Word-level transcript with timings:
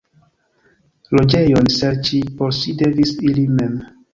Loĝejon 1.19 1.69
serĉi 1.75 2.23
por 2.41 2.59
si 2.63 2.77
devis 2.83 3.17
ili 3.33 3.47
mem. 3.61 3.79